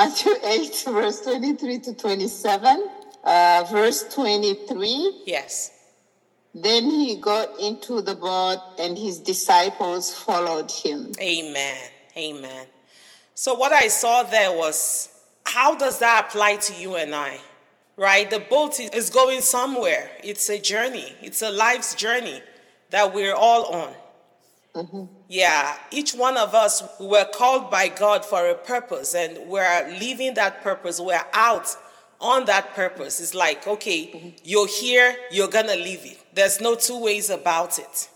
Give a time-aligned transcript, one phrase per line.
[0.00, 2.88] Matthew 8, verse 23 to 27.
[3.22, 5.24] Uh, verse 23.
[5.26, 5.72] Yes.
[6.54, 11.12] Then he got into the boat and his disciples followed him.
[11.20, 11.76] Amen.
[12.16, 12.66] Amen.
[13.34, 15.10] So, what I saw there was
[15.44, 17.38] how does that apply to you and I?
[17.98, 18.28] Right?
[18.30, 20.10] The boat is going somewhere.
[20.24, 22.40] It's a journey, it's a life's journey
[22.88, 23.92] that we're all on.
[24.74, 25.04] Mm-hmm.
[25.28, 30.34] Yeah, each one of us were called by God for a purpose, and we're living
[30.34, 31.00] that purpose.
[31.00, 31.74] We're out
[32.20, 33.20] on that purpose.
[33.20, 34.28] It's like, okay, mm-hmm.
[34.44, 36.18] you're here, you're gonna leave it.
[36.34, 38.08] There's no two ways about it.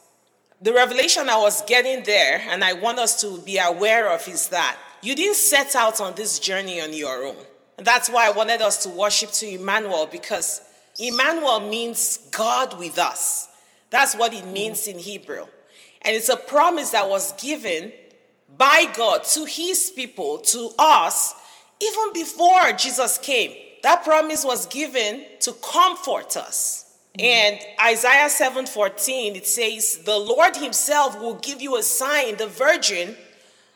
[0.63, 4.49] The revelation I was getting there, and I want us to be aware of, is
[4.49, 7.37] that you didn't set out on this journey on your own.
[7.77, 10.61] And that's why I wanted us to worship to Emmanuel, because
[10.99, 13.49] Emmanuel means God with us.
[13.91, 15.47] That's what it means in Hebrew.
[16.05, 17.93] And it's a promise that was given
[18.57, 21.35] by God to his people, to us,
[21.81, 23.57] even before Jesus came.
[23.83, 26.85] That promise was given to comfort us.
[27.19, 33.17] And Isaiah 7:14 it says, "The Lord himself will give you a sign, the virgin,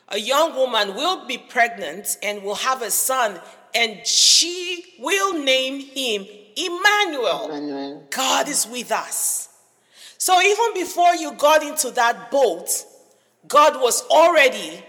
[0.07, 3.41] a young woman will be pregnant and will have a son,
[3.73, 7.45] and she will name him Emmanuel.
[7.45, 8.03] Emmanuel.
[8.09, 9.48] God is with us."
[10.19, 12.69] So even before you got into that boat,
[13.47, 14.83] God was already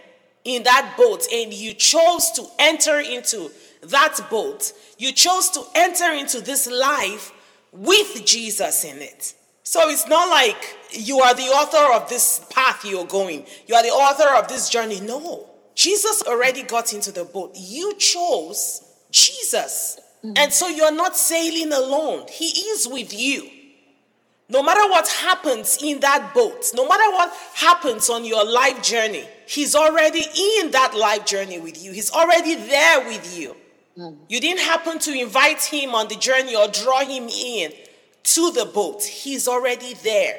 [0.44, 3.50] in that boat and you chose to enter into
[3.82, 4.72] that boat.
[4.98, 7.32] You chose to enter into this life
[7.70, 9.34] with Jesus in it.
[9.62, 13.84] So it's not like you are the author of this path you're going, you are
[13.84, 15.00] the author of this journey.
[15.00, 15.48] No.
[15.76, 17.52] Jesus already got into the boat.
[17.54, 20.00] You chose Jesus.
[20.24, 20.32] Mm-hmm.
[20.36, 23.48] And so you're not sailing alone, He is with you.
[24.50, 29.24] No matter what happens in that boat, no matter what happens on your life journey,
[29.46, 31.92] He's already in that life journey with you.
[31.92, 33.56] He's already there with you.
[33.96, 34.16] Mm.
[34.28, 37.72] You didn't happen to invite Him on the journey or draw Him in
[38.24, 39.04] to the boat.
[39.04, 40.38] He's already there.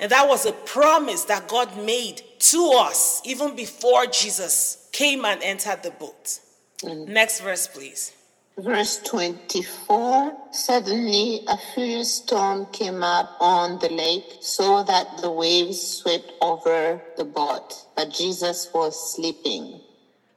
[0.00, 5.40] And that was a promise that God made to us even before Jesus came and
[5.42, 6.40] entered the boat.
[6.82, 7.08] Mm.
[7.08, 8.12] Next verse, please.
[8.58, 15.80] Verse 24 Suddenly a furious storm came up on the lake, so that the waves
[15.80, 19.80] swept over the boat, but Jesus was sleeping.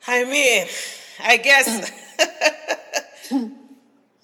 [0.07, 0.67] I mean,
[1.21, 1.91] I guess,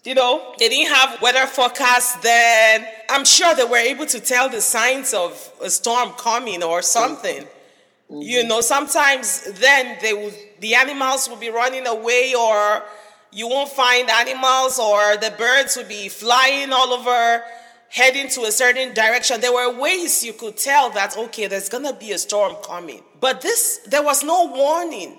[0.05, 2.87] you know, they didn't have weather forecasts then.
[3.09, 7.43] I'm sure they were able to tell the signs of a storm coming or something.
[7.43, 8.21] Mm-hmm.
[8.21, 12.83] You know, sometimes then they would, the animals would be running away or
[13.31, 17.43] you won't find animals or the birds would be flying all over
[17.89, 19.39] heading to a certain direction.
[19.41, 23.03] There were ways you could tell that okay there's going to be a storm coming.
[23.19, 25.17] But this there was no warning.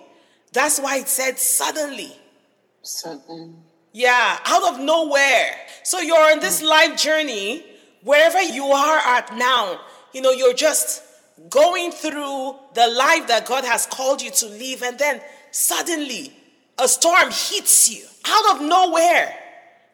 [0.53, 2.12] That's why it said suddenly.
[2.83, 3.55] Suddenly
[3.93, 5.56] yeah out of nowhere.
[5.83, 7.65] So you're on this life journey
[8.03, 9.81] wherever you are at now
[10.12, 11.03] you know you're just
[11.49, 14.83] going through the life that god has called you to live.
[14.83, 16.33] And then suddenly
[16.78, 19.38] a storm hits you out of nowhere.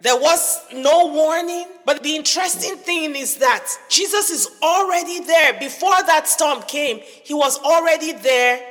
[0.01, 1.67] There was no warning.
[1.85, 5.59] But the interesting thing is that Jesus is already there.
[5.59, 8.65] Before that storm came, he was already there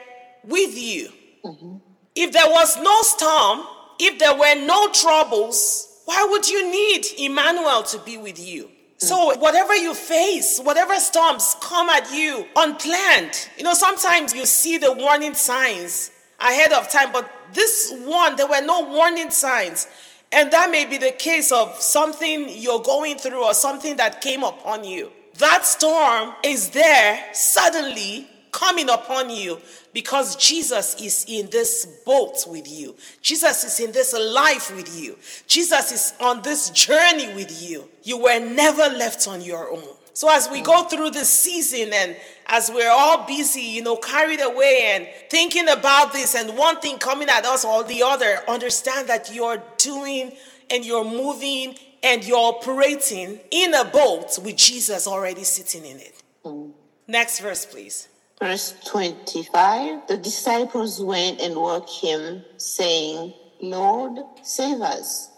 [0.43, 1.09] with you.
[1.43, 1.77] Mm-hmm.
[2.15, 3.67] If there was no storm,
[3.99, 8.69] if there were no troubles, why would you need Emmanuel to be with you?
[8.97, 9.39] So, mm.
[9.39, 14.91] whatever you face, whatever storms come at you unplanned, you know, sometimes you see the
[14.91, 16.09] warning signs
[16.39, 19.87] ahead of time, but this one, there were no warning signs.
[20.31, 24.43] And that may be the case of something you're going through or something that came
[24.43, 25.11] upon you.
[25.37, 29.59] That storm is there suddenly coming upon you
[29.93, 32.95] because Jesus is in this boat with you.
[33.21, 35.17] Jesus is in this life with you.
[35.47, 37.87] Jesus is on this journey with you.
[38.03, 39.83] You were never left on your own.
[40.13, 42.15] So as we go through this season and
[42.47, 46.97] as we're all busy, you know, carried away and thinking about this and one thing
[46.97, 50.31] coming at us or the other, understand that you're doing
[50.69, 56.23] and you're moving and you're operating in a boat with Jesus already sitting in it.
[56.45, 56.71] Mm.
[57.07, 58.07] Next verse, please.
[58.39, 65.31] Verse 25 The disciples went and woke him, saying, Lord, save us.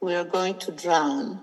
[0.00, 1.40] We are going to drown.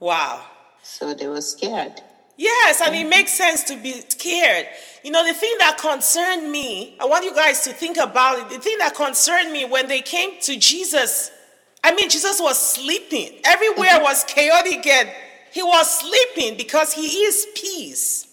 [0.00, 0.44] Wow.
[0.82, 2.00] So they were scared.
[2.36, 4.66] Yes, and it makes sense to be scared.
[5.04, 8.48] You know, the thing that concerned me, I want you guys to think about it.
[8.48, 11.30] The thing that concerned me when they came to Jesus,
[11.84, 13.40] I mean, Jesus was sleeping.
[13.44, 14.04] Everywhere mm-hmm.
[14.04, 15.10] was chaotic and
[15.52, 18.28] he was sleeping because he is peace.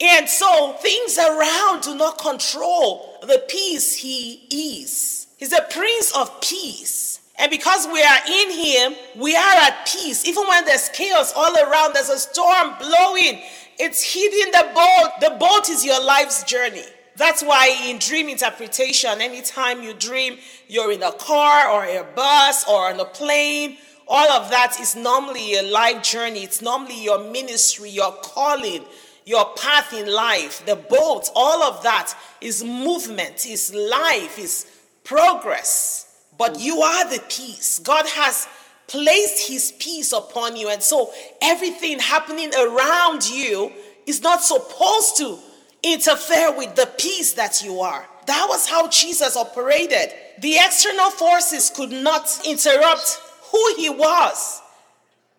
[0.00, 4.46] And so things around do not control the peace he
[4.82, 5.26] is.
[5.36, 7.20] He's the Prince of Peace.
[7.36, 10.24] And because we are in Him, we are at peace.
[10.24, 13.42] Even when there's chaos all around, there's a storm blowing,
[13.78, 15.10] it's hitting the boat.
[15.20, 16.84] The boat is your life's journey.
[17.16, 20.38] That's why in dream interpretation, anytime you dream
[20.68, 24.96] you're in a car or a bus or on a plane, all of that is
[24.96, 26.40] normally a life journey.
[26.40, 28.84] It's normally your ministry, your calling,
[29.24, 30.64] your path in life.
[30.66, 34.66] The boat, all of that is movement, is life, is
[35.04, 36.03] progress.
[36.38, 37.78] But you are the peace.
[37.78, 38.48] God has
[38.86, 40.68] placed his peace upon you.
[40.68, 41.10] And so
[41.42, 43.72] everything happening around you
[44.06, 45.38] is not supposed to
[45.82, 48.06] interfere with the peace that you are.
[48.26, 50.12] That was how Jesus operated.
[50.40, 53.20] The external forces could not interrupt
[53.52, 54.62] who he was.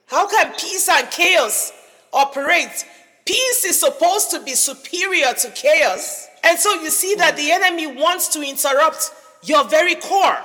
[0.07, 1.73] How can peace and chaos
[2.13, 2.85] operate?
[3.25, 6.27] Peace is supposed to be superior to chaos.
[6.43, 9.11] And so you see that the enemy wants to interrupt
[9.43, 10.37] your very core.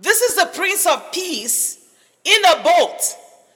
[0.00, 1.78] This is the Prince of Peace
[2.24, 3.00] in a boat.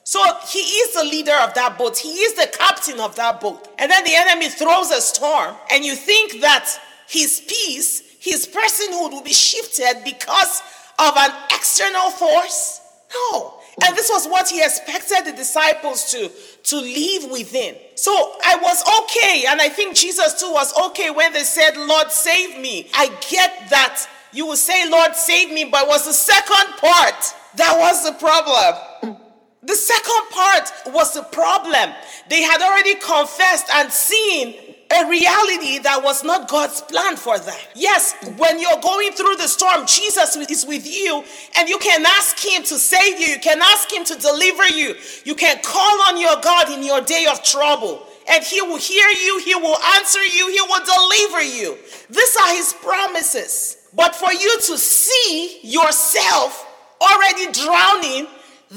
[0.05, 1.97] So he is the leader of that boat.
[1.97, 3.69] He is the captain of that boat.
[3.79, 6.69] And then the enemy throws a storm, and you think that
[7.09, 10.63] his peace, his personhood will be shifted because
[10.99, 12.81] of an external force?
[13.13, 13.55] No.
[13.85, 16.31] And this was what he expected the disciples to,
[16.65, 17.77] to live within.
[17.97, 18.13] So
[18.45, 22.59] I was okay, and I think Jesus too was okay when they said, Lord, save
[22.61, 22.89] me.
[22.95, 27.79] I get that you will say, Lord, save me, but was the second part that
[27.79, 29.17] was the problem.
[29.63, 31.95] The second part was the problem.
[32.29, 37.59] They had already confessed and seen a reality that was not God's plan for them.
[37.75, 41.25] Yes, when you're going through the storm, Jesus is with you,
[41.57, 43.29] and you can ask Him to save you.
[43.29, 44.95] You can ask Him to deliver you.
[45.25, 49.09] You can call on your God in your day of trouble, and He will hear
[49.09, 51.79] you, He will answer you, He will deliver you.
[52.11, 53.79] These are His promises.
[53.95, 56.67] But for you to see yourself
[57.01, 58.27] already drowning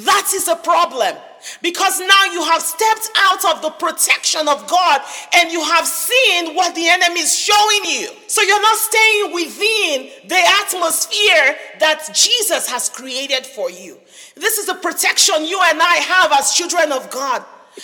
[0.06, 1.16] that is a problem.
[1.62, 5.02] Because now you have stepped out of the protection of God
[5.34, 8.10] and you have seen what the enemy is showing you.
[8.28, 13.98] So you're not staying within the atmosphere that Jesus has created for you.
[14.36, 17.44] This is the protection you and I have as children of God.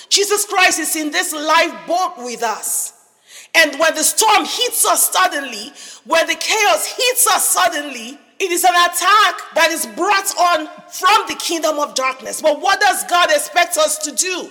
[0.09, 2.93] Jesus Christ is in this lifeboat with us.
[3.55, 5.71] And when the storm hits us suddenly,
[6.05, 11.27] when the chaos hits us suddenly, it is an attack that is brought on from
[11.27, 12.41] the kingdom of darkness.
[12.41, 14.49] But what does God expect us to do?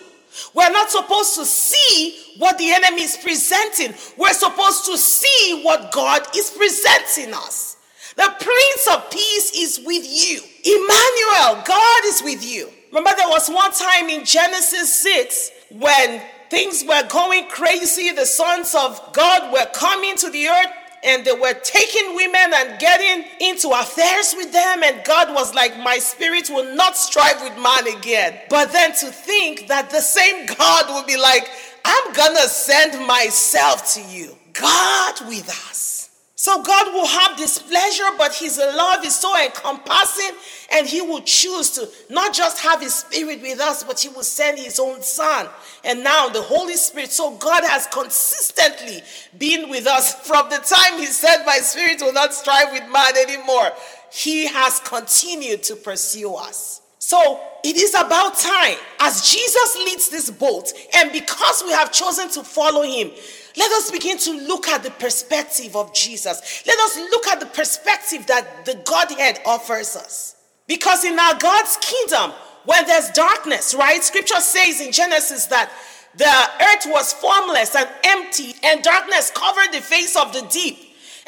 [0.54, 3.94] We're not supposed to see what the enemy is presenting.
[4.16, 7.76] We're supposed to see what God is presenting us.
[8.16, 10.40] The Prince of Peace is with you.
[10.64, 12.68] Emmanuel, God is with you.
[12.88, 16.22] Remember, there was one time in Genesis 6 when
[16.52, 18.12] things were going crazy.
[18.12, 20.72] The sons of God were coming to the earth
[21.02, 24.82] and they were taking women and getting into affairs with them.
[24.82, 28.38] And God was like, My spirit will not strive with man again.
[28.50, 31.48] But then to think that the same God will be like,
[31.86, 34.36] I'm gonna send myself to you.
[34.52, 36.01] God with us.
[36.42, 40.36] So God will have displeasure, but his love is so encompassing,
[40.72, 44.24] and he will choose to not just have his spirit with us, but he will
[44.24, 45.46] send his own son.
[45.84, 47.12] And now the Holy Spirit.
[47.12, 49.02] So God has consistently
[49.38, 53.16] been with us from the time he said, My spirit will not strive with man
[53.16, 53.70] anymore.
[54.12, 56.80] He has continued to pursue us.
[56.98, 62.28] So it is about time as Jesus leads this boat, and because we have chosen
[62.30, 63.12] to follow him,
[63.56, 66.62] let us begin to look at the perspective of Jesus.
[66.66, 70.36] Let us look at the perspective that the Godhead offers us.
[70.66, 72.32] Because in our God's kingdom,
[72.64, 74.02] when there's darkness, right?
[74.02, 75.70] Scripture says in Genesis that
[76.14, 80.78] the earth was formless and empty, and darkness covered the face of the deep.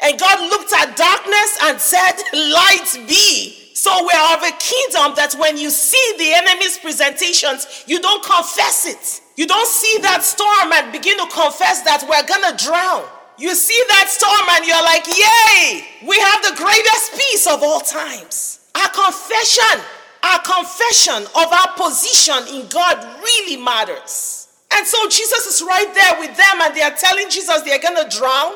[0.01, 3.65] And God looked at darkness and said, Light be.
[3.73, 8.23] So we are of a kingdom that when you see the enemy's presentations, you don't
[8.23, 9.21] confess it.
[9.35, 13.03] You don't see that storm and begin to confess that we're gonna drown.
[13.37, 17.81] You see that storm and you're like, Yay, we have the greatest peace of all
[17.81, 18.71] times.
[18.75, 19.83] Our confession,
[20.23, 24.47] our confession of our position in God really matters.
[24.71, 28.09] And so Jesus is right there with them and they are telling Jesus they're gonna
[28.09, 28.55] drown.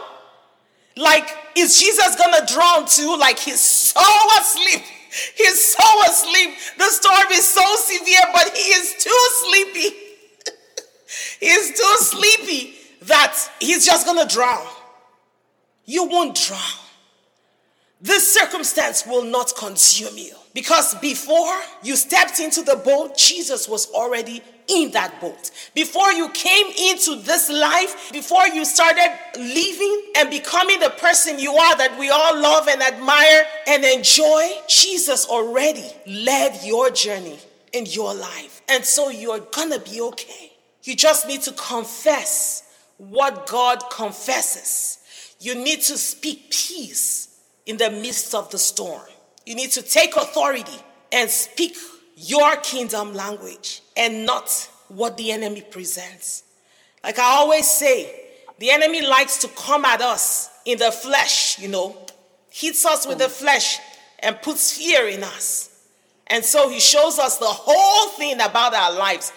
[0.95, 3.17] Like, is Jesus gonna drown too?
[3.17, 4.01] Like, he's so
[4.39, 4.83] asleep.
[5.36, 6.55] He's so asleep.
[6.77, 10.08] The storm is so severe, but he is too sleepy.
[11.39, 14.67] He's too sleepy that he's just going to drown.
[15.86, 16.60] You won't drown.
[18.01, 20.36] this circumstance will not consume you.
[20.53, 25.51] Because before you stepped into the boat, Jesus was already in that boat.
[25.75, 31.53] Before you came into this life, before you started living and becoming the person you
[31.53, 37.38] are that we all love and admire and enjoy, Jesus already led your journey
[37.74, 38.62] in your life.
[38.69, 40.48] And so you're gonna be okay.
[40.89, 42.63] You just need to confess
[42.98, 44.98] what God confesses.
[45.39, 49.05] You need to speak peace in the midst of the storm.
[49.46, 50.79] You need to take authority
[51.12, 51.77] and speak
[52.15, 56.41] your kingdom language and not what the enemy presents.
[57.03, 58.12] Like I always say,
[58.58, 61.96] the enemy likes to come at us in the flesh, you know,
[62.50, 63.77] hits us with the flesh
[64.24, 65.69] and puts fear in us.
[66.25, 69.31] And so he shows us the whole thing about our lives.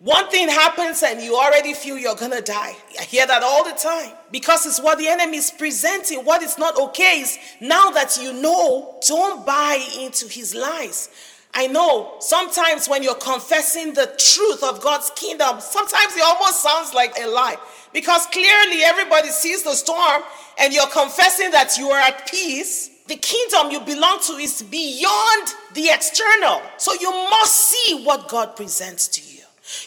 [0.00, 2.76] One thing happens and you already feel you're gonna die.
[2.98, 6.24] I hear that all the time because it's what the enemy is presenting.
[6.24, 11.08] What is not okay is now that you know, don't buy into his lies.
[11.56, 16.92] I know sometimes when you're confessing the truth of God's kingdom, sometimes it almost sounds
[16.92, 17.56] like a lie
[17.92, 20.22] because clearly everybody sees the storm
[20.58, 22.90] and you're confessing that you are at peace.
[23.06, 26.60] The kingdom you belong to is beyond the external.
[26.78, 29.33] So you must see what God presents to you.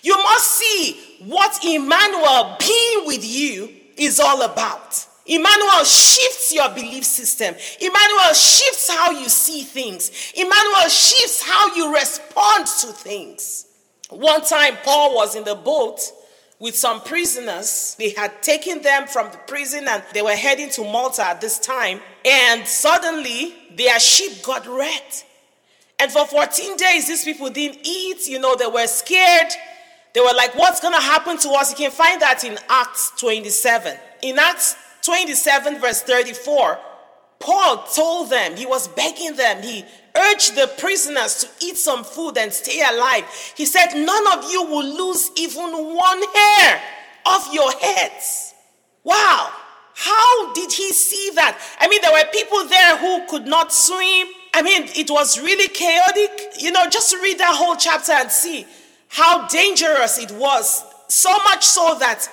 [0.01, 5.05] You must see what Emmanuel being with you is all about.
[5.25, 7.53] Emmanuel shifts your belief system.
[7.81, 10.31] Emmanuel shifts how you see things.
[10.35, 13.65] Emmanuel shifts how you respond to things.
[14.09, 15.99] One time, Paul was in the boat
[16.59, 17.95] with some prisoners.
[17.99, 21.59] They had taken them from the prison and they were heading to Malta at this
[21.59, 21.99] time.
[22.25, 25.25] And suddenly, their ship got wrecked.
[25.99, 28.27] And for 14 days, these people didn't eat.
[28.27, 29.51] You know, they were scared.
[30.13, 31.71] They were like, What's going to happen to us?
[31.71, 33.97] You can find that in Acts 27.
[34.21, 36.79] In Acts 27, verse 34,
[37.39, 39.85] Paul told them, he was begging them, he
[40.15, 43.25] urged the prisoners to eat some food and stay alive.
[43.55, 46.81] He said, None of you will lose even one hair
[47.25, 48.53] of your heads.
[49.03, 49.51] Wow.
[49.93, 51.57] How did he see that?
[51.79, 54.27] I mean, there were people there who could not swim.
[54.57, 56.57] I mean, it was really chaotic.
[56.57, 58.65] You know, just read that whole chapter and see
[59.07, 60.83] how dangerous it was.
[61.09, 62.27] So much so that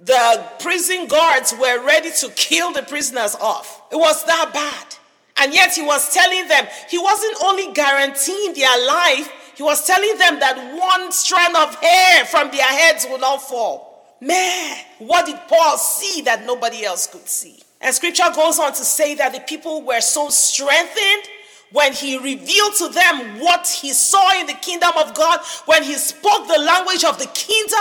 [0.00, 3.82] the prison guards were ready to kill the prisoners off.
[3.90, 4.96] It was that bad.
[5.38, 10.16] And yet he was telling them, he wasn't only guaranteeing their life, he was telling
[10.18, 14.14] them that one strand of hair from their heads will not fall.
[14.20, 17.58] Man, what did Paul see that nobody else could see?
[17.80, 21.24] And scripture goes on to say that the people were so strengthened
[21.72, 25.94] when he revealed to them what he saw in the kingdom of God, when he
[25.94, 27.78] spoke the language of the kingdom,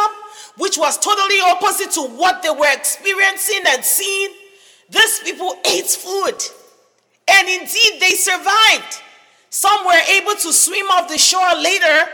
[0.58, 4.32] which was totally opposite to what they were experiencing and seeing,
[4.90, 6.36] these people ate food.
[7.28, 9.02] And indeed, they survived.
[9.50, 12.10] Some were able to swim off the shore later.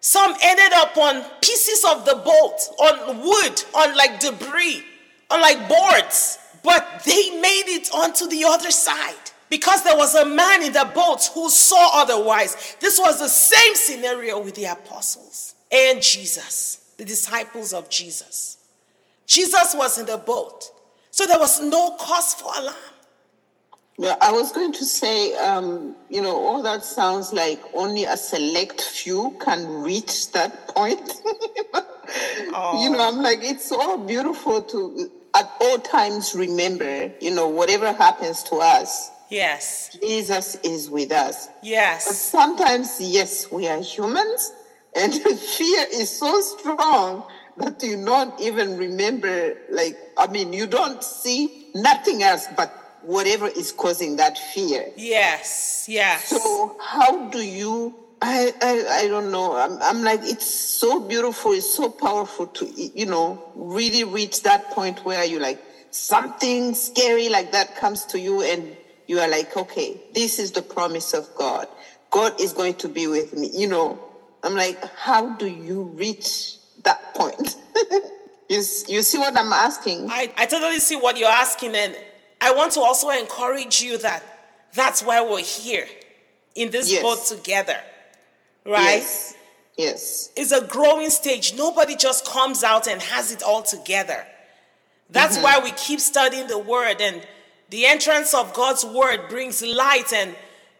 [0.00, 4.84] Some ended up on pieces of the boat, on wood, on like debris,
[5.30, 6.38] on like boards.
[6.62, 9.14] But they made it onto the other side
[9.50, 12.76] because there was a man in the boat who saw otherwise.
[12.80, 18.58] This was the same scenario with the apostles and Jesus the disciples of Jesus.
[19.26, 20.70] Jesus was in the boat,
[21.10, 22.76] so there was no cause for alarm.
[24.00, 28.16] Yeah, I was going to say, um, you know, all that sounds like only a
[28.16, 31.20] select few can reach that point.
[32.54, 32.80] oh.
[32.82, 37.92] You know, I'm like, it's so beautiful to at all times remember, you know, whatever
[37.92, 39.10] happens to us.
[39.28, 39.96] Yes.
[40.00, 41.48] Jesus is with us.
[41.62, 42.06] Yes.
[42.06, 44.52] But sometimes, yes, we are humans
[44.94, 45.12] and
[45.48, 47.24] fear is so strong
[47.56, 53.48] that you don't even remember, like, I mean, you don't see nothing else but whatever
[53.48, 54.90] is causing that fear.
[54.96, 56.28] Yes, yes.
[56.28, 57.94] So, how do you?
[58.20, 59.56] I, I, I don't know.
[59.56, 61.52] I'm, I'm like, it's so beautiful.
[61.52, 67.28] It's so powerful to, you know, really reach that point where you like something scary
[67.28, 68.76] like that comes to you and
[69.08, 71.66] you are like, okay, this is the promise of God.
[72.10, 73.50] God is going to be with me.
[73.52, 73.98] You know,
[74.44, 77.56] I'm like, how do you reach that point?
[78.48, 80.08] you, you see what I'm asking?
[80.10, 81.74] I, I totally see what you're asking.
[81.74, 81.96] And
[82.40, 84.22] I want to also encourage you that
[84.74, 85.88] that's why we're here
[86.54, 87.02] in this yes.
[87.02, 87.80] boat together.
[88.66, 88.98] Right?
[88.98, 89.34] Yes.
[89.78, 90.30] Yes.
[90.36, 91.54] It's a growing stage.
[91.56, 94.26] Nobody just comes out and has it all together.
[95.08, 95.44] That's mm-hmm.
[95.44, 97.26] why we keep studying the word and
[97.70, 100.34] the entrance of God's word brings light and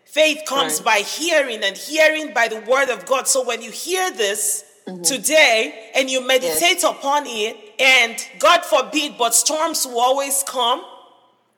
[0.08, 0.84] Faith comes right.
[0.84, 3.28] by hearing, and hearing by the word of God.
[3.28, 5.02] So when you hear this mm-hmm.
[5.02, 6.84] today and you meditate yes.
[6.84, 10.82] upon it, and God forbid, but storms will always come,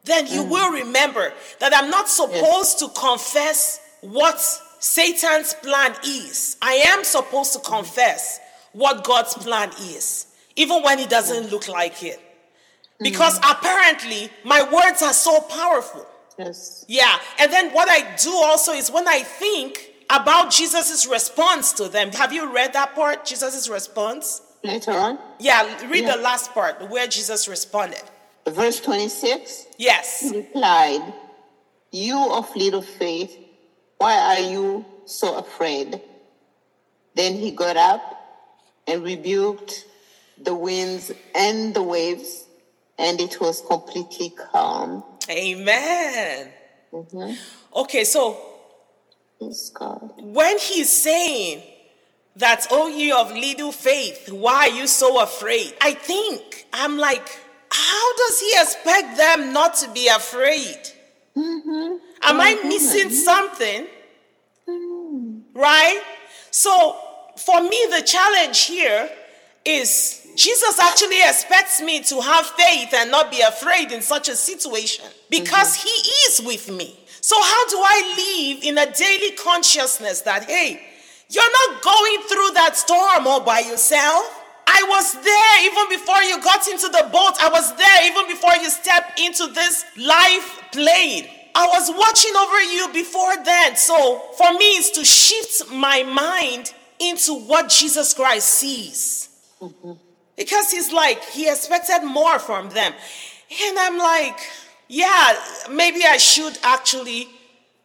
[0.02, 4.40] then you will remember that I'm not supposed to confess what
[4.80, 6.56] Satan's plan is.
[6.60, 8.40] I am supposed to confess
[8.72, 12.20] what God's plan is, even when it doesn't look like it.
[13.00, 13.50] Because mm.
[13.50, 16.07] apparently my words are so powerful.
[16.38, 16.85] Yes.
[16.88, 17.19] Yeah.
[17.38, 22.11] And then what I do also is when I think about Jesus' response to them.
[22.12, 23.25] Have you read that part?
[23.25, 24.42] Jesus' response?
[24.62, 26.16] Later on, Yeah, read Yeah.
[26.16, 28.02] the last part where Jesus responded.
[28.47, 30.21] verse 26 Yes.
[30.21, 31.02] he replied,
[31.92, 33.37] You of little faith,
[33.99, 36.00] why are you so afraid?
[37.14, 38.02] Then he got up
[38.87, 39.85] and rebuked
[40.38, 42.45] the winds and the waves,
[43.00, 45.02] and it was completely calm.
[45.28, 46.49] Amen.
[46.92, 47.33] Mm-hmm.
[47.80, 48.50] Okay, so
[49.40, 49.73] Yes,
[50.19, 51.62] when he's saying
[52.37, 55.73] that, oh, you of little faith, why are you so afraid?
[55.80, 57.26] I think, I'm like,
[57.71, 60.78] how does he expect them not to be afraid?
[61.35, 61.97] Mm-hmm.
[62.23, 62.69] Am I mm-hmm.
[62.69, 63.87] missing something?
[65.54, 66.02] Right?
[66.50, 66.99] So,
[67.38, 69.09] for me, the challenge here
[69.64, 74.35] is Jesus actually expects me to have faith and not be afraid in such a
[74.35, 75.87] situation because mm-hmm.
[75.87, 76.99] he is with me.
[77.20, 80.80] So, how do I live in a daily consciousness that, hey,
[81.28, 84.25] you're not going through that storm all by yourself?
[84.66, 87.37] I was there even before you got into the boat.
[87.38, 91.28] I was there even before you stepped into this life plane.
[91.54, 93.76] I was watching over you before then.
[93.76, 99.28] So for me, it's to shift my mind into what Jesus Christ sees.
[99.61, 100.09] Mm-hmm.
[100.37, 102.92] Because he's like, he expected more from them.
[103.62, 104.38] And I'm like,
[104.88, 105.37] yeah,
[105.70, 107.28] maybe I should actually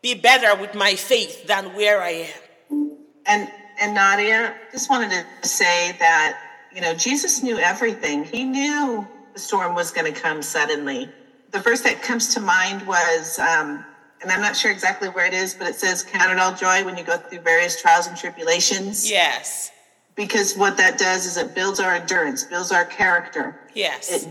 [0.01, 2.27] be better with my faith than where I
[2.71, 2.97] am.
[3.25, 6.39] And and Nadia, just wanted to say that
[6.73, 8.23] you know Jesus knew everything.
[8.23, 11.09] He knew the storm was going to come suddenly.
[11.51, 13.83] The verse that comes to mind was, um,
[14.21, 16.83] and I'm not sure exactly where it is, but it says, "Count it all joy
[16.83, 19.71] when you go through various trials and tribulations." Yes,
[20.15, 23.59] Because what that does is it builds our endurance, builds our character.
[23.73, 24.23] yes, It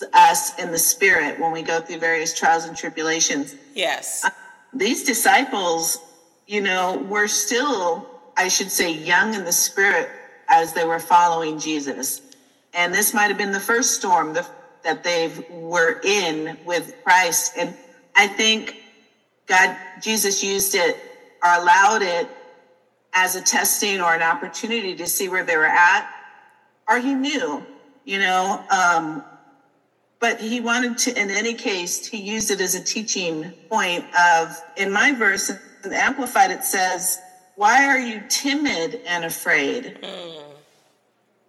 [0.00, 3.54] builds us in the spirit when we go through various trials and tribulations.
[3.74, 4.30] yes, um,
[4.74, 5.98] these disciples,
[6.46, 10.08] you know, were still, I should say, young in the spirit
[10.48, 12.20] as they were following Jesus.
[12.74, 14.46] And this might have been the first storm the,
[14.84, 17.52] that they were in with Christ.
[17.56, 17.74] And
[18.14, 18.76] I think
[19.46, 20.96] God, Jesus used it
[21.42, 22.28] or allowed it
[23.14, 26.08] as a testing or an opportunity to see where they were at,
[26.88, 27.64] or he knew,
[28.04, 29.22] you know, um,
[30.20, 34.56] but he wanted to in any case he used it as a teaching point of
[34.76, 35.50] in my verse
[35.84, 37.18] in amplified it says
[37.54, 39.98] why are you timid and afraid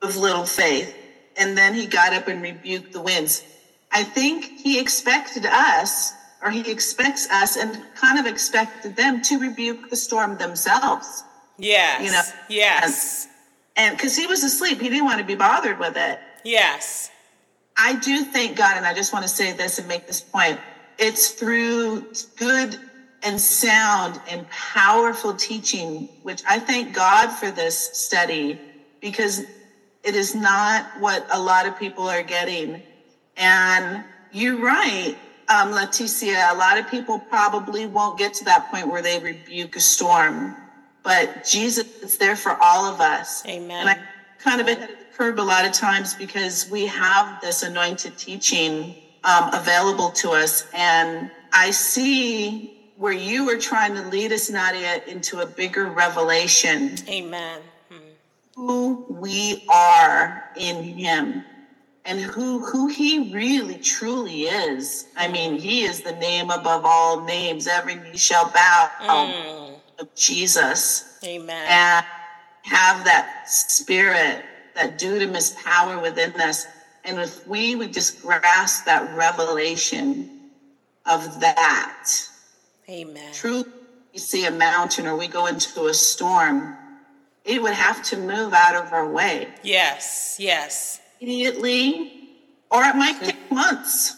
[0.02, 0.96] of little faith?
[1.38, 3.44] And then he got up and rebuked the winds.
[3.92, 9.40] I think he expected us or he expects us and kind of expected them to
[9.40, 11.24] rebuke the storm themselves
[11.60, 13.28] yes, You know, yes,
[13.78, 16.20] and because he was asleep he didn't want to be bothered with it.
[16.46, 17.12] Yes,
[17.78, 20.60] I do thank God, and I just want to say this and make this point.
[21.00, 22.06] It's through
[22.38, 22.78] good
[23.24, 28.60] and sound and powerful teaching, which I thank God for this study
[29.02, 29.42] because
[30.04, 32.82] it is not what a lot of people are getting.
[33.38, 35.16] And you're right,
[35.50, 39.76] um, Leticia, a lot of people probably won't get to that point where they rebuke
[39.78, 40.56] a storm,
[41.04, 43.46] but Jesus is there for all of us.
[43.46, 43.88] Amen.
[43.88, 44.00] And I
[44.40, 48.18] kind of ahead of the curve a lot of times because we have this anointed
[48.18, 50.68] teaching um, available to us.
[50.74, 56.96] And I see where you were trying to lead us, Nadia, into a bigger revelation
[57.08, 57.62] amen.
[57.90, 57.98] Hmm.
[58.56, 61.44] who we are in him
[62.06, 65.08] and who who he really truly is.
[65.16, 67.68] I mean, he is the name above all names.
[67.68, 68.90] Every knee shall bow
[70.00, 71.66] of Jesus Amen.
[71.68, 72.06] and
[72.64, 74.44] have that spirit,
[74.76, 76.66] that dunamis power within us.
[77.04, 80.52] And if we would just grasp that revelation
[81.06, 82.08] of that,
[82.90, 83.34] Amen.
[83.34, 83.66] truly
[84.14, 86.76] we see a mountain or we go into a storm,
[87.46, 92.30] it would have to move out of our way Yes, yes, immediately,
[92.72, 94.16] or it might take months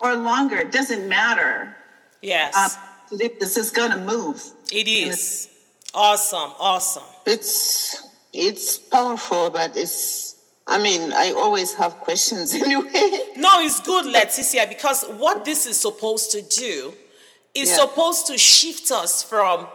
[0.00, 0.56] or longer.
[0.56, 1.74] It doesn't matter.
[2.20, 2.54] yes.
[2.56, 2.70] Um,
[3.18, 4.42] this is to move.
[4.72, 5.48] it is.
[5.94, 7.02] Awesome, awesome.
[7.26, 10.32] It's it's powerful, but it's.
[10.66, 12.90] I mean, I always have questions anyway.
[13.36, 16.94] No, it's good, Leticia, because what this is supposed to do
[17.54, 17.76] is Yeah.
[17.84, 19.66] supposed to shift us from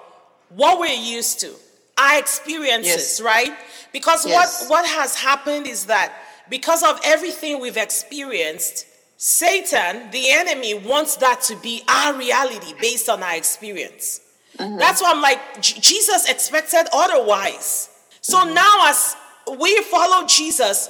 [0.49, 1.53] what we're used to,
[1.97, 3.21] our experiences, Yes.
[3.21, 3.53] right?
[3.93, 4.61] Because Yes.
[4.67, 6.11] what, what has happened is that
[6.49, 8.85] because of everything we've experienced,
[9.21, 14.21] Satan, the enemy, wants that to be our reality based on our experience.
[14.57, 14.77] Mm-hmm.
[14.77, 17.89] That's why I'm like, Jesus expected otherwise.
[18.21, 18.53] So mm-hmm.
[18.53, 19.17] now, as
[19.59, 20.89] we follow Jesus,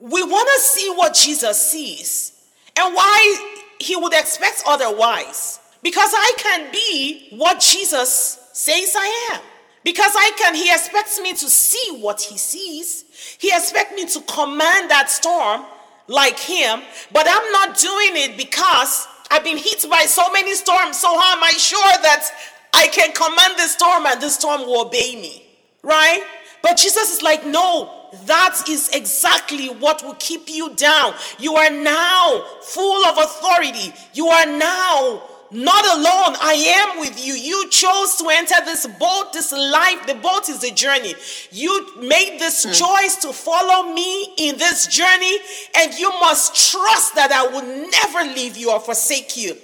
[0.00, 2.32] we want to see what Jesus sees
[2.76, 5.60] and why he would expect otherwise.
[5.84, 9.40] Because I can be what Jesus says I am.
[9.84, 13.04] Because I can, he expects me to see what he sees.
[13.38, 15.64] He expects me to command that storm
[16.08, 21.00] like him, but I'm not doing it because I've been hit by so many storms.
[21.00, 22.28] So how am I sure that
[22.74, 25.46] I can command the storm and the storm will obey me?
[25.82, 26.22] Right?
[26.62, 31.14] But Jesus is like, no, that is exactly what will keep you down.
[31.38, 33.92] You are now full of authority.
[34.14, 36.36] You are now not alone.
[36.40, 37.34] I am with you.
[37.34, 40.06] You chose to enter this boat, this life.
[40.06, 41.14] The boat is a journey.
[41.50, 42.78] You made this mm.
[42.78, 45.38] choice to follow me in this journey,
[45.76, 49.56] and you must trust that I will never leave you or forsake you.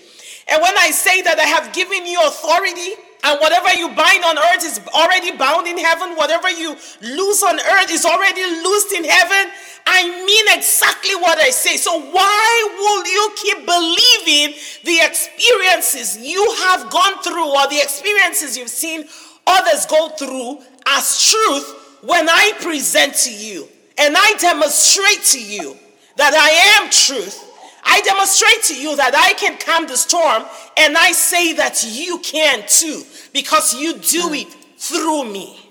[0.50, 2.92] And when I say that I have given you authority,
[3.24, 6.14] and whatever you bind on earth is already bound in heaven.
[6.16, 9.52] Whatever you loose on earth is already loosed in heaven.
[9.86, 11.76] I mean exactly what I say.
[11.76, 18.56] So, why will you keep believing the experiences you have gone through or the experiences
[18.56, 19.04] you've seen
[19.46, 25.76] others go through as truth when I present to you and I demonstrate to you
[26.16, 27.47] that I am truth?
[27.84, 30.44] I demonstrate to you that I can calm the storm,
[30.76, 34.42] and I say that you can too, because you do mm.
[34.42, 35.70] it through me.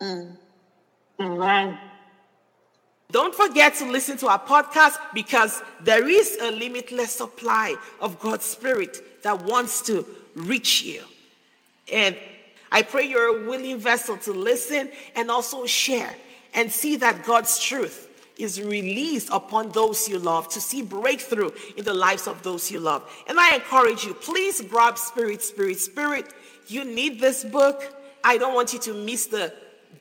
[0.00, 0.36] Mm.
[1.20, 1.78] Amen.
[3.10, 8.44] Don't forget to listen to our podcast because there is a limitless supply of God's
[8.44, 10.04] Spirit that wants to
[10.34, 11.02] reach you.
[11.92, 12.16] And
[12.72, 16.14] I pray you're a willing vessel to listen and also share
[16.52, 18.05] and see that God's truth
[18.38, 22.80] is released upon those you love to see breakthrough in the lives of those you
[22.80, 23.02] love.
[23.26, 26.32] And I encourage you, please grab Spirit, Spirit, Spirit.
[26.66, 27.82] You need this book.
[28.22, 29.52] I don't want you to miss the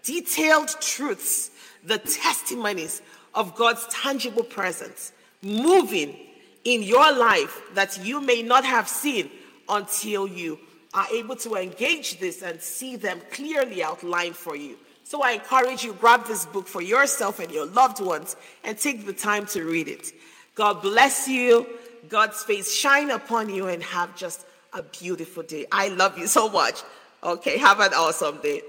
[0.04, 1.52] detailed truths,
[1.84, 3.02] the testimonies
[3.34, 6.18] of God's tangible presence moving
[6.64, 9.30] in your life that you may not have seen
[9.70, 10.60] until you
[10.94, 14.78] are able to engage this and see them clearly outlined for you.
[15.06, 19.06] So I encourage you, grab this book for yourself and your loved ones and take
[19.06, 20.12] the time to read it.
[20.56, 21.68] God bless you.
[22.10, 25.68] God's face shine upon you and have just a beautiful day.
[25.72, 26.82] I love you so much.
[27.24, 28.64] Okay, have an awesome day.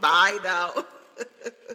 [0.00, 0.72] Bye now.